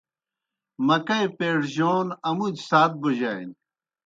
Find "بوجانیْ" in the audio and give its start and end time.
3.01-3.53